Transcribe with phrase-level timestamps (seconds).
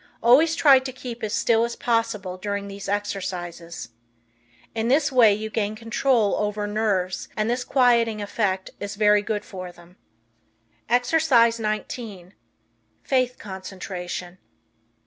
[0.23, 3.89] Always try to keep as still as possible during these exercises.
[4.73, 9.21] In this way you can gain control over nerves and this quieting effect is very
[9.21, 9.97] good for them.
[10.89, 12.33] Exercise 19
[13.03, 14.39] Faith Concentration.